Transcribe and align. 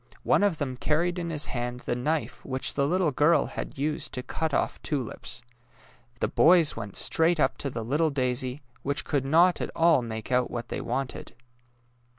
One 0.23 0.41
of 0.41 0.57
them 0.57 0.77
carried 0.77 1.19
in 1.19 1.29
his 1.29 1.45
hand 1.45 1.81
the 1.81 1.95
knife 1.95 2.43
which 2.43 2.73
the 2.73 2.87
little 2.87 3.11
girl 3.11 3.45
had 3.45 3.77
used 3.77 4.15
to 4.15 4.23
cut 4.23 4.51
off 4.51 4.81
tulips. 4.81 5.43
The 6.21 6.27
boys 6.27 6.75
went 6.75 6.95
straight 6.95 7.39
up 7.39 7.55
to 7.59 7.69
the 7.69 7.85
little 7.85 8.09
daisy, 8.09 8.63
which 8.81 9.05
could 9.05 9.25
not 9.25 9.61
at 9.61 9.69
all 9.75 10.01
make 10.01 10.31
out 10.31 10.49
what 10.49 10.69
they 10.69 10.81
wanted. 10.81 11.35